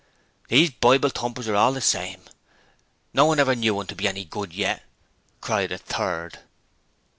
'These 0.47 0.71
Bible 0.71 1.09
thumpers 1.09 1.47
are 1.47 1.55
all 1.55 1.71
the 1.73 1.79
same; 1.79 2.21
no 3.13 3.25
one 3.25 3.39
ever 3.39 3.53
knew 3.55 3.75
one 3.75 3.85
to 3.85 3.93
be 3.93 4.07
any 4.07 4.25
good 4.25 4.51
yet,' 4.51 4.81
cried 5.41 5.71
a 5.71 5.77
third. 5.77 6.39